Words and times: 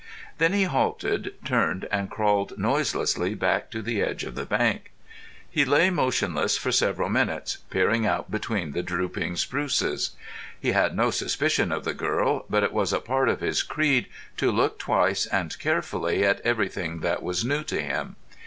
Then 0.39 0.53
he 0.53 0.63
halted, 0.63 1.35
turned, 1.45 1.87
and 1.91 2.09
crawled 2.09 2.57
noiselessly 2.57 3.35
back 3.35 3.69
to 3.69 3.83
the 3.83 4.01
edge 4.01 4.23
of 4.23 4.33
the 4.33 4.47
bank. 4.47 4.89
He 5.47 5.63
lay 5.63 5.91
motionless 5.91 6.57
for 6.57 6.71
several 6.71 7.07
minutes, 7.07 7.57
peering 7.69 8.07
out 8.07 8.31
between 8.31 8.71
the 8.71 8.81
drooping 8.81 9.35
spruces. 9.35 10.15
He 10.59 10.71
had 10.71 10.97
no 10.97 11.11
suspicion 11.11 11.71
of 11.71 11.85
the 11.85 11.93
girl, 11.93 12.45
but 12.49 12.63
it 12.63 12.73
was 12.73 12.91
a 12.91 12.99
part 12.99 13.29
of 13.29 13.41
his 13.41 13.61
creed 13.61 14.07
to 14.37 14.49
look 14.49 14.79
twice 14.79 15.27
and 15.27 15.55
carefully 15.59 16.25
at 16.25 16.39
everything 16.41 17.01
that 17.01 17.21
was 17.21 17.45
new 17.45 17.61
to 17.65 17.79
him. 17.79 18.15